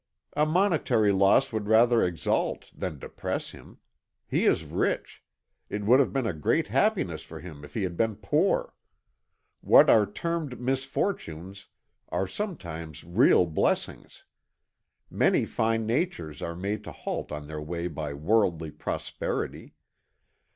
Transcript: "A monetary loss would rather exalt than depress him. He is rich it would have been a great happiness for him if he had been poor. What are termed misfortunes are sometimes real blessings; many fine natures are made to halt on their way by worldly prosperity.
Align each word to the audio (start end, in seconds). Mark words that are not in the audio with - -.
"A 0.33 0.47
monetary 0.47 1.11
loss 1.11 1.53
would 1.53 1.67
rather 1.67 2.03
exalt 2.03 2.71
than 2.73 2.97
depress 2.97 3.51
him. 3.51 3.77
He 4.27 4.45
is 4.47 4.65
rich 4.65 5.23
it 5.69 5.85
would 5.85 5.99
have 5.99 6.11
been 6.11 6.25
a 6.25 6.33
great 6.33 6.69
happiness 6.69 7.21
for 7.21 7.39
him 7.39 7.63
if 7.63 7.75
he 7.75 7.83
had 7.83 7.95
been 7.97 8.15
poor. 8.15 8.73
What 9.59 9.91
are 9.91 10.07
termed 10.11 10.59
misfortunes 10.59 11.67
are 12.09 12.25
sometimes 12.25 13.03
real 13.03 13.45
blessings; 13.45 14.23
many 15.11 15.45
fine 15.45 15.85
natures 15.85 16.41
are 16.41 16.55
made 16.55 16.83
to 16.85 16.91
halt 16.91 17.31
on 17.31 17.45
their 17.45 17.61
way 17.61 17.87
by 17.87 18.11
worldly 18.15 18.71
prosperity. 18.71 19.75